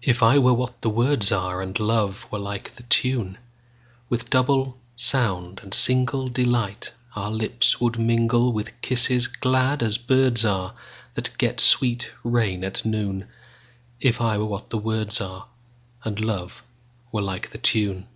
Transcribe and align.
If 0.00 0.22
I 0.22 0.38
were 0.38 0.54
what 0.54 0.80
the 0.80 0.88
words 0.88 1.30
are, 1.30 1.60
And 1.60 1.78
love 1.78 2.26
were 2.32 2.38
like 2.38 2.76
the 2.76 2.84
tune, 2.84 3.36
With 4.08 4.30
double 4.30 4.78
sound 4.96 5.60
and 5.62 5.72
singleDelight 5.72 6.92
our 7.14 7.30
lips 7.30 7.78
would 7.82 7.98
mingle, 7.98 8.50
With 8.50 8.80
kisses 8.80 9.26
glad 9.26 9.82
as 9.82 9.98
birds 9.98 10.42
areThat 10.44 11.36
get 11.36 11.60
sweet 11.60 12.10
rain 12.24 12.64
at 12.64 12.82
noon; 12.86 13.28
If 14.00 14.22
I 14.22 14.38
were 14.38 14.46
what 14.46 14.70
the 14.70 14.78
words 14.78 15.18
areAnd 15.18 16.18
love 16.24 16.64
were 17.12 17.20
like 17.20 17.50
the 17.50 17.58
tune. 17.58 18.06